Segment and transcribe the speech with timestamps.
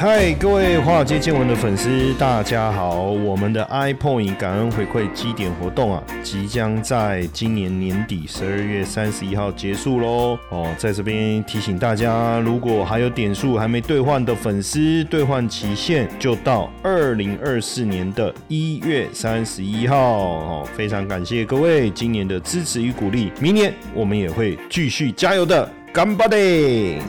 [0.00, 3.00] 嗨，各位华尔街见闻的粉丝，大家好！
[3.00, 10.38] 我们的 iPoint 感恩回馈基点活动啊，即将在今年年底十二月三十一号结束喽。
[10.50, 19.98] 哦，在这边提醒大家，如果还有点数还没兑换的粉丝，兑换期限就到二零二四年的一月三十一号。
[19.98, 27.02] 哦，非常感谢各位今年的支持与鼓励，明年我们也会继续加油的，干巴爹！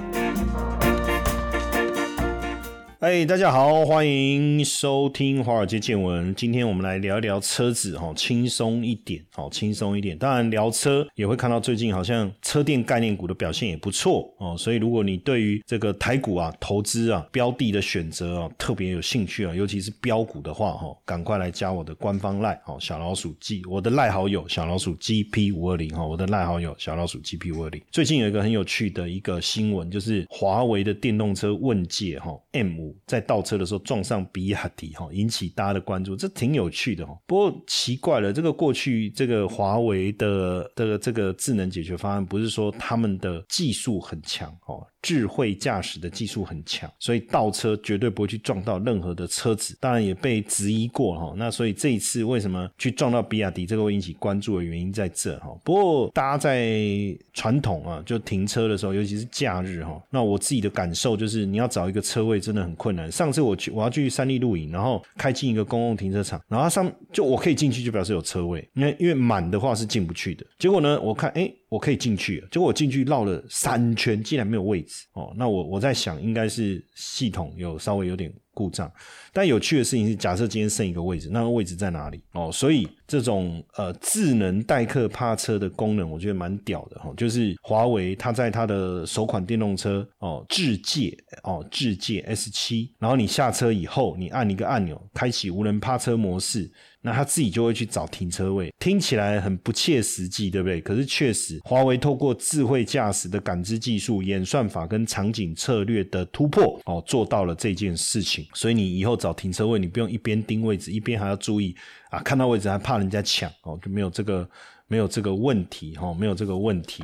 [2.99, 6.35] 哎，大家好，欢迎收听华尔街见闻。
[6.35, 10.17] 今天我们来聊一聊车子，哈，轻松一点，好，轻松一点。
[10.17, 14.53] 当然，聊车也会看到最近好像车电概念股的表现也不错哦。
[14.57, 27.81] 所以，如果你对于这个台股啊投资啊标的的选择啊特别有兴趣啊，尤其是标股的话，哈，赶快来加我的官方赖，哦，小老鼠 G，我的赖好友小老鼠 GP 五二零，哈，我的赖好友小老鼠 GP 五二零。
[27.91, 32.88] 最近有一个很有趣的一个新闻，就是华为的电动车问界，哈，M 五。
[33.05, 37.17] 在倒车的时候撞上比亚迪哈，引起大家的关注，这挺有趣的哈。
[37.25, 44.85] 不过奇怪了，这个过去这个华为的的这个智能解决方案，不是说他们的技术很强哦。
[45.01, 49.77] 智慧驾驶的技术很强，所以倒车绝对不会去撞到任何的车子。
[49.79, 51.33] 当然也被质疑过哈。
[51.37, 55.57] 那所以这一次为什么去撞到比亚迪，这个会引起关注的原因在这哈。
[55.63, 63.11] 不过大家在传统啊，就停车的时候，尤其是假日哈，那我自己的感受就是，你要找一个车位真的很困难。
[63.11, 68.67] 上次我去我要去三立露营，然后开进一个公共停车场，然后上就我可以进去，就表示有车位。
[68.73, 70.43] 因为因为满的话是进不去的。
[70.57, 71.53] 结果呢，我看哎。
[71.69, 75.31] 我可以进去，结果我进去绕了三圈，竟然没有位置哦。
[75.37, 78.91] 那我我在想，应该是系统有稍微有点故障。
[79.31, 82.19] 但有趣的事情是，假设今天剩一个位置，那个位置在哪里？
[82.33, 87.13] 哦，所以这种呃智能代客趴车的功能，我觉得蛮屌的哈。
[87.15, 96.71] 就是华为它在它的首款电动车哦智界哦智界 S 七，然后你下车以后，你按一个按钮，开启无人趴车模式。
[97.01, 100.81] 那他自己就会去找停车位，听起来很不切实际，对不对？
[100.81, 108.45] 可是确实，华为透过智慧驾驶的感知技术、演算法跟场景策略的突破，哦，做到了这件事情。
[108.53, 111.73] 所以你以后找停车位，你不用一边盯位置，一边还要注意
[112.09, 114.49] 啊，看到位置还怕人家抢，哦，就没有这个
[114.87, 117.03] 没有这个问题，哈，没有这个问题。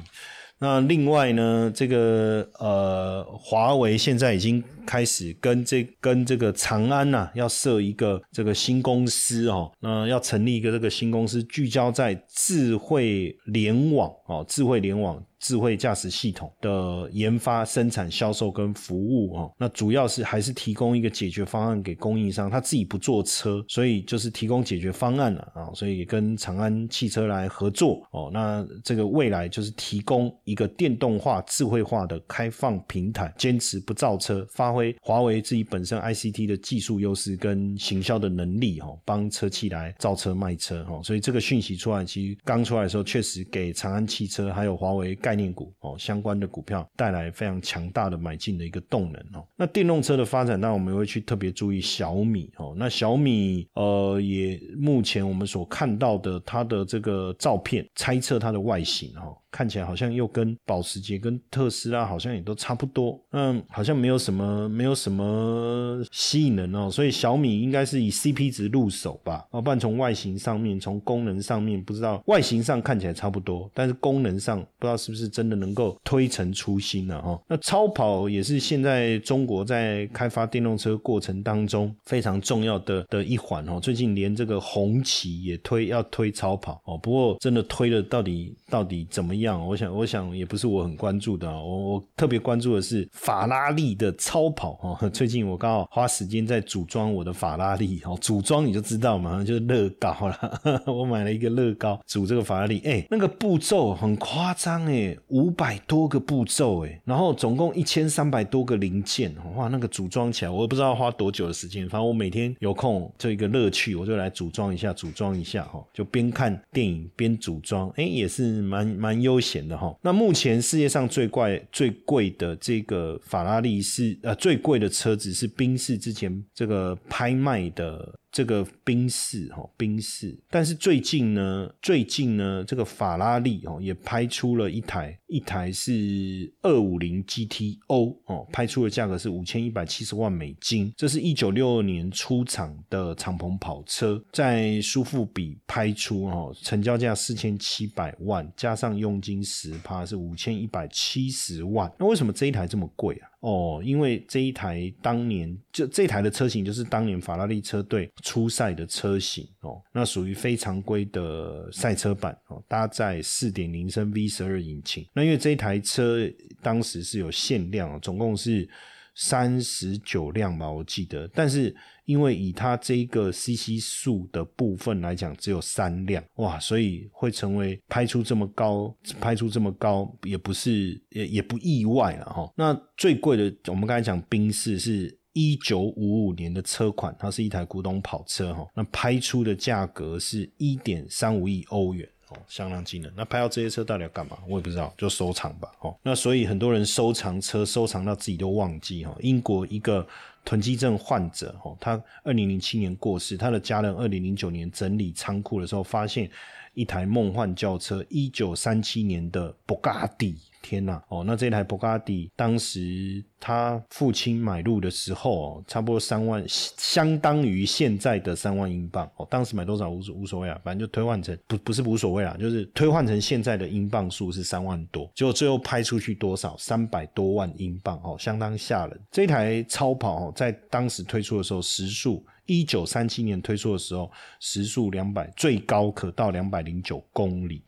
[0.59, 15.21] 那另外呢，这个呃，华为现在已经开始跟这跟这个长安呐，要设一个这个新公司哦，那要成立一个这个新公司，聚焦在智慧联网哦，智慧联网。
[15.40, 28.29] 智慧驾驶系统的研发、生产、销售跟服务哦，那主要是还是提供一个解决方案给供应商，他自己不做车，所以就是提供解决方案了啊，所以跟长安汽车来合作哦。
[28.34, 41.02] 那这个未来就是提供一个电动化、智慧化的开放平台，坚持不造车，发挥华为自己本身 ICT 的技术优势跟行销的能力哦，帮车企来造车卖车哦。
[41.03, 45.35] 所以这个讯息出来，其实刚出来的时候，确实给长安汽车还有华为概。
[45.35, 49.45] 念股哦，相关的股票带来非常强大的买进的一个动能哦。
[49.57, 52.73] 那电动车的发展，那我们会去特别注意小米哦。
[52.77, 59.35] 那小米呃，也目前我们所看到的它的这个照片，猜测它的外形哈。
[59.55, 77.41] 看起来好像又跟保时捷、跟特斯拉好像也都差不多，嗯，好像没有什么没有什么吸引人哦，所以小米应该是以 CP 值入手吧，哦，不然从外形上面、从功能上面，不知道外形上看起来差不多，但是功能上不知道是不是真的能够推陈出新了哈。
[77.47, 89.44] 那超跑也是现在中国在开发电动车过程当中非常重要的的一环哦，最近连这个红旗也推要推超跑哦，不过真的推了到底到底怎么样？
[89.45, 91.50] 样，我想，我想也不是我很关注的。
[91.50, 95.09] 我我特别关注的是法拉利的超跑哈。
[95.09, 100.84] 最近我刚好花时间在组装我的法拉利哦，组装你就知道嘛，就是乐高了。
[100.85, 111.87] 我买了一个乐高组这个法拉利，哎，那个步骤很夸张哎，五百多个步骤哎，然后总共一千三百多个零件，哇，那个组装起来我也不知道花多久的时间。
[111.87, 119.34] 反正我每天有空就一个乐趣，我就来组装一下，组装一下哈，就边看电影边组装，哎，也是蛮蛮优。
[119.35, 128.14] 悠闲的哈，那目前世界上最贵最贵的这个法拉利是呃最贵的车子是宾士之前这个拍卖的。
[128.35, 153.29] 这个宾士哈，宾士，但是最近呢，最近呢，这个法拉利哦也拍出了一台，一台是二五零 GTO 哦，拍出的价格是五千一百七十万美金，这是一九六二年出厂的敞篷跑车，在苏富比拍出哦，成交价四千七百万，加上佣金十趴是五千一百七十万，那为什么这一台这么贵啊？
[153.45, 165.05] 哦，因为这一台当年就这台的车型就是当年法拉利车队初赛的车型哦，那属于非常规的赛车版哦，搭载四点零升 V 十二引擎。
[165.13, 166.27] 那因为这一台车
[166.63, 168.67] 当时是有限量，总共是
[169.16, 171.76] 三十九辆吧，我记得，但是。
[172.06, 182.47] 因为以它这一个 CC 数的部分来讲，只有三辆哇，所以会成为拍出这么高，拍出这么高也不是也也不意外了哈。
[182.56, 188.67] 那最贵的，我们刚才讲宾士是一九五五年的车款，它是一台古董跑车哈。
[188.76, 193.11] 那拍出的价格是一点三五亿欧元哦，相当惊人。
[193.16, 194.37] 那拍到这些车到底要干嘛？
[194.47, 195.95] 我也不知道，就收藏吧哦。
[196.03, 199.16] 那所以很多人收藏车，收藏到自己都忘记哈。
[199.19, 200.07] 英国一个。
[200.47, 206.29] 囤积症患者，哦，他二零零七年过世，他的家人二零零九年整理仓库的时候，发现
[206.75, 210.37] 一台梦幻轿车，一九三七年的布加迪。
[210.66, 219.28] 天呐，哦，那这台博加迪当时他父亲买入的时候哦，差不多三万，相当于现在的三万英镑哦。
[219.29, 226.56] 当时买多少无无所谓啊，反正就推换成不不是无所谓啊，就是推换成现在的英镑数是三万多，结果最后拍出去多少？
[226.58, 229.00] 三百多万英镑哦，相当吓人。
[229.12, 237.62] 这台超跑哦，在当时推出的时候时速，一九三七年推出的时候时速两百，最高可到两百零九公里。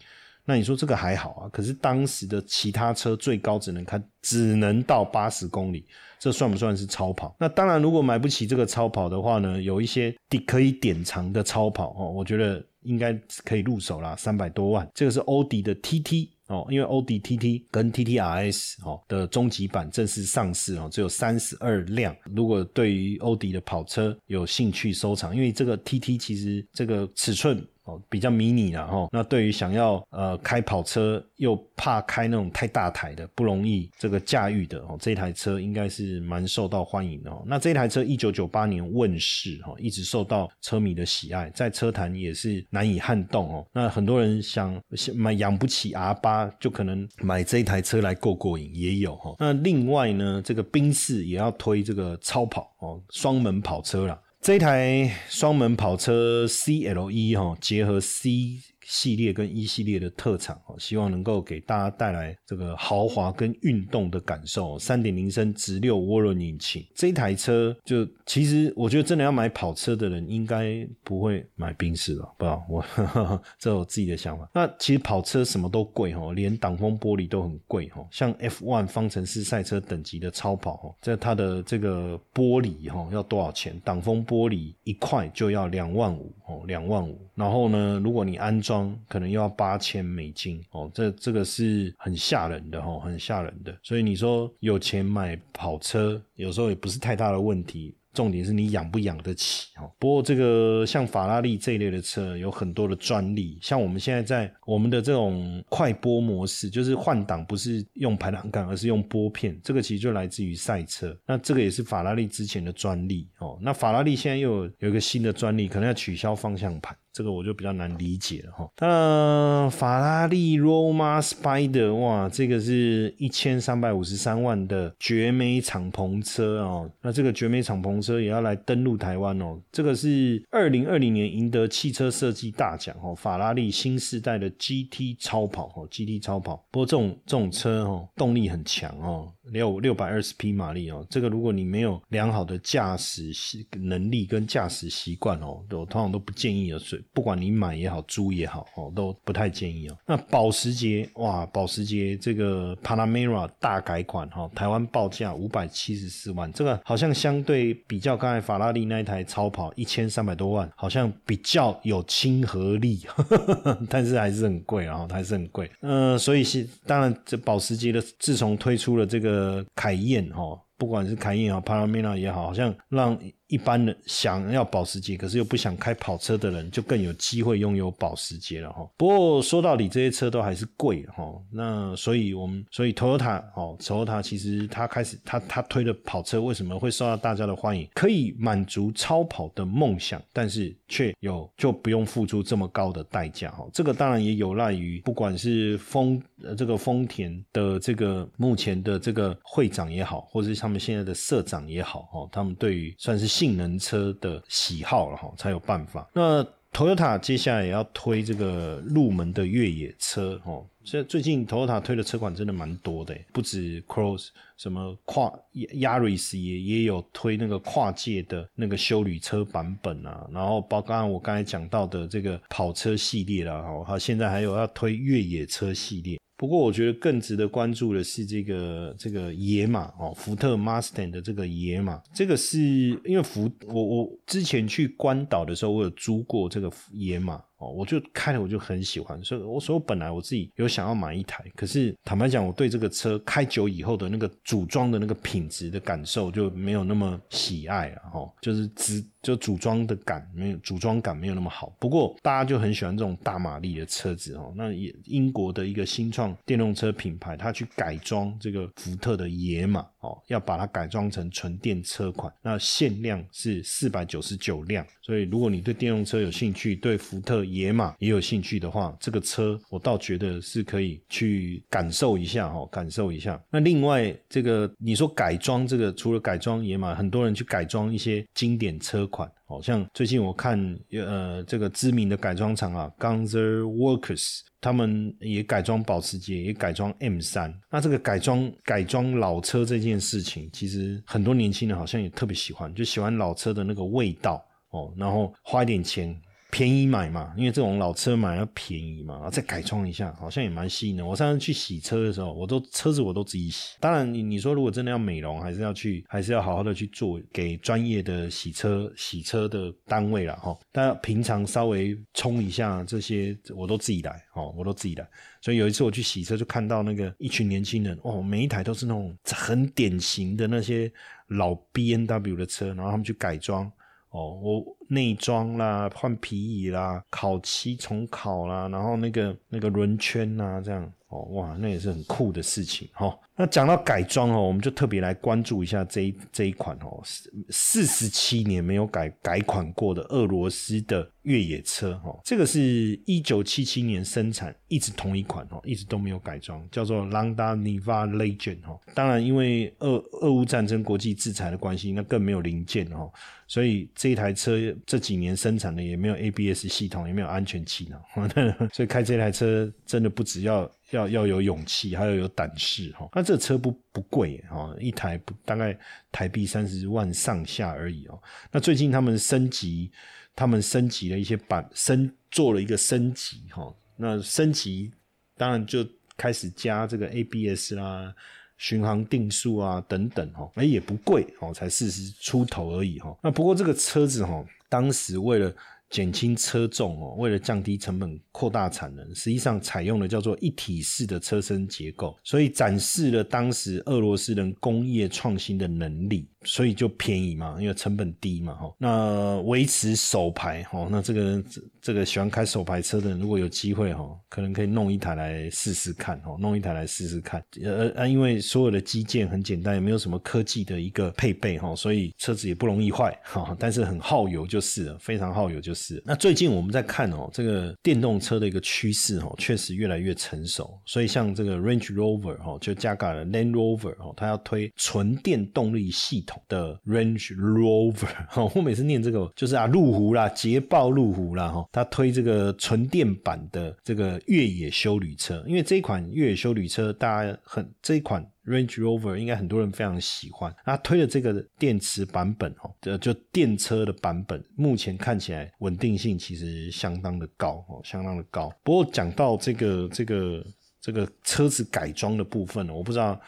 [0.50, 1.50] 那你说这个还好啊？
[1.52, 5.86] 可是当时的其他车最高只能开，只能到八十公里，
[6.18, 7.36] 这算不算是超跑？
[7.38, 10.16] 那当然，如果买不起这个超跑的话呢，有一些
[10.46, 13.12] 可以典藏的超跑哦，我觉得应该
[13.44, 14.90] 可以入手啦，三百多万。
[14.94, 22.16] 这个是欧迪的 TT 哦，因为欧迪 TT 跟 TTRS 哦的终极版正式上市哦，只有三十二辆。
[22.34, 27.62] 如果对于欧迪的跑车有兴趣收藏，因为这个 TT 其实这个尺寸。
[27.88, 29.08] 哦，比较迷你了哈。
[29.12, 37.44] 那对于想要呃开跑车又怕开那种太大台的不容易这个驾驭的哦，这台车应该是蛮受到欢迎的哦。
[37.48, 43.66] 那这台车一九九八年问世哈，一直受到车迷的喜爱，在车坛也是难以撼动哦。
[43.74, 44.80] 那很多人想
[45.16, 49.36] 买养不起 R 八，就可能买这台车来过过瘾，也有哈。
[49.40, 54.20] 那另外呢，这个宾士也要推这个超跑哦，双门跑车了。
[54.48, 58.62] 这台双门跑车 C L E 哈，结合 C。
[58.90, 64.80] 系列跟一系列的特产哦，希望能够给大家带来这个豪华跟运动的感受。
[64.80, 72.86] 三点零升直六涡轮引擎，这台车就其实我觉得真的要买跑车的人应该不会买宾士了，不知道我
[73.60, 74.50] 这我自己的想法。
[74.54, 78.08] 那其实跑车什么都贵哈，连挡风玻璃都很贵哈。
[78.10, 83.78] 像 F one 方程式赛车等级的超跑哈，在它的这个玻璃哈要多少钱？
[83.84, 87.20] 挡风玻璃一块就要两万五哦，两万五。
[87.36, 93.78] 然后呢，如果你安装可能又要八千美金哦，这这个是很吓人的哈，很吓人的。
[93.84, 97.96] 所以你说有钱买跑车，有时候也不是太大的问题。
[98.18, 99.86] 重点是你养不养得起哦。
[100.00, 111.16] 不过这个像法拉利这一类的车有很多的专利，像我们现在在我们的这种快播模式，就是换挡不是用排挡杆，而是用拨片，这个其实就来自于赛车。
[111.28, 113.60] 那这个也是法拉利之前的专利哦。
[113.62, 116.98] 那法拉利现在又有有一个新的专利，可能要取消方向盘。
[117.18, 118.70] 这个我就比较难理解了哈。
[118.78, 126.88] 那法拉利 Roma Spider，哇，这个是一千三百五十三万的绝美敞篷车哦。
[127.02, 129.60] 那这个绝美敞篷车也要来登陆台湾哦。
[129.72, 133.16] 这个是二零二零年赢得汽车设计大奖哦。
[133.16, 136.64] 法拉利新时代的 GT 超跑哦，GT 超跑。
[136.70, 141.04] 不过这种这种车哦，动力很强哦，六六百二十匹马力哦。
[141.10, 149.98] 这个如果你没有良好的驾驶习能力跟驾驶习惯哦，我通常都不建议有水不管你买也好，租也好，哦，都不太建议哦。
[150.06, 163.06] 那保时捷，哇，保时捷这个 Panamera 大改款，哈，台湾报价五百七十四万，这个好像相对比较刚才法拉利那一台超跑一千三百多万，好像比较有亲和力，
[163.90, 165.70] 但是还是很贵，然后还是很贵。
[165.82, 173.18] 嗯，所以是当然，这保时捷的自从推出了这个凯宴，哈，不管是凯宴也好，Panamera 也好，好像让。
[173.48, 178.86] 一般人想要保时捷，可是又不想开跑车的人，就更有机会拥有保时捷了哈。
[178.98, 181.24] 不过说到底，这些车都还是贵哈。
[181.50, 187.88] 那所以我们所以 Toyota 哦，Toyota 其实它开始它它推的跑车为什么会受到大家的欢迎？
[187.94, 193.66] 可以满足超跑的梦想，但是却有就不用付出这么高的代价哈。
[193.72, 203.38] 这个当然也有赖于不管是丰呃这个丰田的这个目前的这个会长也好，或者是他们现在的社长也好哦，他们对于算是。
[203.38, 206.10] 性能车的喜好了哈，才有办法。
[206.12, 206.44] 那
[206.74, 210.66] Toyota 接下来也要推这个入门的越野车哦。
[210.84, 220.28] 所以最近 Toyota 推的车款真的蛮多的，不止 Cross，什么跨 Yaris 也也有推那个跨界的那个修旅车版本啊。
[220.32, 226.18] 然后包括我刚才讲到的这个跑车系列啦，哈，它现在还有要推越野车系列。
[226.38, 232.60] 不过我觉得更值得关注的是这个这个野马哦，福特 Mustang 的这个野马，这个是
[233.04, 237.42] 因为福我我之前去关岛的时候，我有租过这个野马。
[237.58, 251.76] 哦，我就开了，我就很喜欢，所以我说本来我自己有想要买一台，可是坦白讲，我对这个车开久以后的那个组装的那个品质的感受就没有那么喜爱了，哈，就是只就组装的感没有组装感没有那么好。
[251.80, 264.86] 不过大家就很喜欢这种大马力的车子，哦，那也英国的一个新创电动车品牌，它去改装这个福特的野马，哦，要把它改装成纯电车款，那限量是四百九十九辆。
[265.02, 273.42] 所以如果你对电动车有兴趣，对福特野马也有兴趣的话，这个车我倒觉得是可以去感受一下哈，感受一下。
[273.50, 287.54] 那另外这个你说改装这个，除了改装野马，很多人去改装一些经典车款，好像最近我看呃这个知名的改装厂啊，Gunzer Workers，他们也改装保时捷，也改装 M 三。
[287.72, 296.20] 那这个改装改装老车这件事情，其实很多年轻人好像也特别喜欢，就喜欢老车的那个味道哦，然后花一点钱。
[296.58, 301.06] 便宜买嘛，因为这种老车买要便宜嘛，再改装一下，好像也蛮吸引的。
[301.06, 303.78] 我上次去洗车的时候，我都车子我都自己洗。
[303.80, 310.58] 当然，你你说如果真的要美容，还是要去，还是要好好的去做，给专业的洗车洗车的单位了哈。
[310.72, 315.08] 但平常稍微冲一下这些，我都自己来哦，我都自己来。
[315.44, 320.92] 所以有一次我去洗车，就看到那个一群年轻人哦，每一台都是那种很典型的那些
[321.28, 323.72] 老 B N W 的车，然后他们去改装。
[324.10, 333.18] 哦，我内装啦，换皮椅啦，烤漆重烤啦，然后那个那个轮圈呐，这样哦，哇，那也是很酷的事情哈。
[333.40, 337.02] 那讲到改装哦，我们就特别来关注一下这一这一款哦，
[337.50, 342.20] 四十七年没有改改款过的俄罗斯的越野车哈。
[342.24, 348.80] 这个是一九七七年生产，一直同一款哦，一直都没有改装，叫做 Landa Niva Legend 哈。
[348.96, 353.08] 当然，因为俄俄乌战争国际制裁的关系，那更没有零件哈。
[353.46, 358.02] 所以这一台车这几年生产的也没有 ABS 系统，也没有安全气囊，
[358.74, 363.10] 所以开这台车真的不只要要要有勇气，还要有胆识哈。
[363.14, 365.78] 那这车不不贵哈，一台不大概
[366.12, 368.22] 台币三十万上下而已哦。
[368.52, 369.92] 那最近他们升级，
[370.36, 373.74] 他们升级了一些版，升做了一个升级哈。
[373.96, 374.92] 那升级
[375.36, 378.14] 当然就开始加这个 ABS 啦。
[378.60, 383.16] 巡航定速啊，等等哈，哎也不贵哦，才四十出头而已哈。
[383.22, 385.54] 那不过这个车子哈，当时为了
[385.90, 396.30] 减轻车重哦，为了降低成本、扩大产能，实际上采用了叫做一体式的车身结构，所以展示了当时俄罗斯人工业创新的能力。
[396.48, 398.74] 所以就便宜嘛，因为成本低嘛，哈。
[398.78, 401.44] 那维持手排，哈，那这个
[401.82, 407.44] 这个喜欢开手排车的人，如果有机会，哈，可能可以弄一台来试试看，哈，弄一台来试试看。
[407.62, 413.56] 呃呃，因为所有的基建很简单，也没有什么科技的一个配备，哈，所以车子也不容易坏，哈。
[413.60, 416.02] 但是很耗油就是了，非常耗油就是。
[416.06, 420.80] 那最近我们在看哦，这个电动车的一个趋势，哈，确实越来越成熟。
[420.86, 426.37] 所以像这个 Range Rover，哈，就加盖了 Land Rover，哈，它要推纯电动力系统。
[426.48, 448.52] 的 Range Rover，哈， 我每次念这个就是啊，路虎啦，捷豹路虎啦，哈，它推这个纯电版的这个越野修旅车，因为这一款越野修旅车大家很这一款 Range Rover 应该很多人非常喜欢，它推的这个电池版本哦，呃，就电车的版本，目前看起来稳定性其实相当的高哦，相当的高。
[448.64, 450.46] 不过讲到这个这个
[450.80, 453.20] 这个车子改装的部分，我不知道。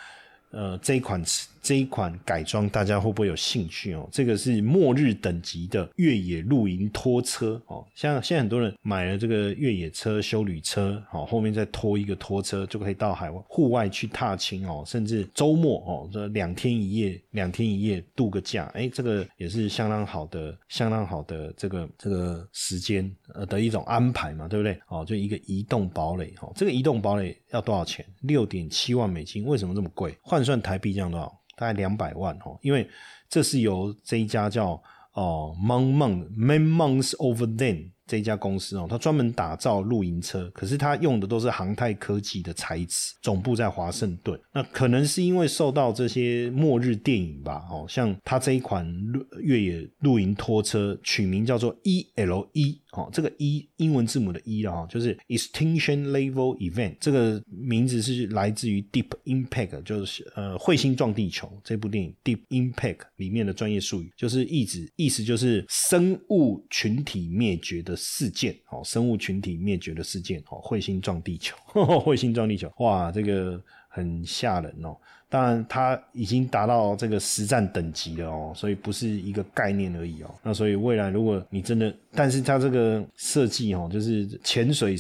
[0.52, 1.22] 呃，这一款
[1.62, 4.08] 这一款改装，大家会不会有兴趣哦？
[4.12, 7.86] 这个是末日等级的越野露营拖车哦。
[7.96, 14.84] 像现在很多人买了这个越野车、修旅车，好，后面再拖一个拖车，就可以到海外户外去踏青哦。
[14.86, 24.80] 甚至周末哦，这两天一夜、两天一夜度个假，哎，这个也是相当好的、相当好的这个这个时间呃的一种安排嘛，对不对？
[24.88, 28.06] 哦，就一个移动堡垒哦，这个移动堡垒要多少钱？
[28.22, 30.18] 六点七万美金，为什么这么贵？
[30.22, 31.36] 换算台币这样多少？
[31.60, 32.88] 大概两百万哦，因为
[33.30, 34.82] 这是由这一家叫
[35.14, 37.92] 哦 Mon Mon Man Months Over Then。
[38.10, 44.36] 这家公司哦，它专门打造露营车，可是它用的都是航太科技的材质，总部在华盛顿。
[44.52, 48.92] 那可能是因为受到这些末日电影吧，哦，像它这一款
[49.38, 62.40] 越野露营拖车取名叫做 E L E 哦，这个 E 英文字母的 E 了哈，就是 Extinction Level Event 这个名字是来自于 Deep Impact，就是呃彗星撞地球这部电影 Deep
[62.50, 73.64] Impact 里面的专业术语，就是意指意思就是生物群体灭绝的事件，哦，生物群体灭绝的事件，哦，彗星撞地球， 彗星撞地球，哇，这个
[74.00, 74.98] 很吓人哦。
[75.30, 80.36] 当然，它已经达到这个实战等级了哦，所以不是一个概念而已哦。
[80.42, 84.96] 那所以未来如果你真的，但是它这个设计哦，就是潜水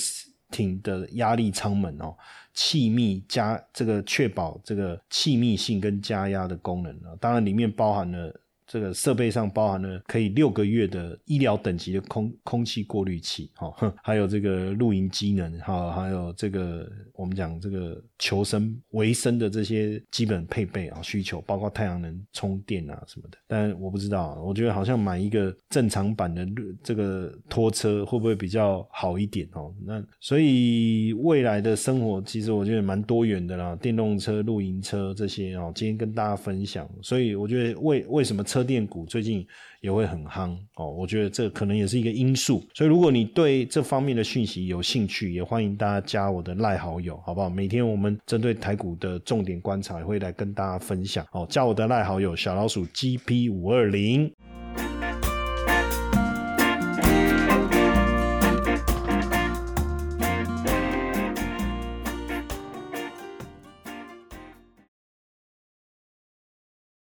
[0.51, 2.13] 艇的压力舱门哦，
[2.53, 8.39] 气密加这个确保这个气密性跟加压的功能啊，当然里面包含了。
[8.70, 13.74] 这个设备上包含了可以六个月的医疗等级的空空气过滤器，哈，
[14.04, 23.38] 还有这个露营机能，哈，还有这个我们讲这个求生维生的这些基本配备啊需求，包括太阳能充电啊什么的。
[23.48, 26.48] 但我不知道，我觉得好像买一个正常版的
[26.84, 29.74] 这个拖车会不会比较好一点哦？
[29.84, 36.88] 那所以未来的生活其实我觉得蛮多元的啦，电动车、露营车这些哦，今天跟大家分享。
[37.02, 39.46] 所以我觉得为为什么车车电股最近
[39.82, 42.62] 也会很夯哦，我觉得这可能也是一个因素。
[42.74, 47.50] 所以如果你对这方面的讯息有兴趣，也欢迎大家加我的赖好友，好不好？
[47.50, 51.48] 每天我们针对台股的重点观察也会来跟大家分享哦。
[51.50, 54.30] 加我的赖好友小老鼠 GP 五二零。